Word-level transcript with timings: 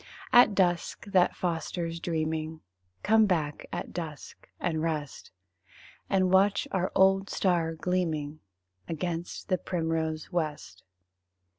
At 0.33 0.55
dusk, 0.55 1.05
that 1.05 1.35
fosters 1.35 1.99
dreaming 1.99 2.61
Come 3.03 3.27
back 3.27 3.67
at 3.71 3.93
dusk 3.93 4.49
and 4.59 4.81
rest, 4.81 5.29
And 6.09 6.33
watch 6.33 6.67
our 6.71 6.91
old 6.95 7.29
star 7.29 7.75
gleaming 7.75 8.39
Against 8.87 9.47
the 9.49 9.59
primrose 9.59 10.31
west. 10.31 10.81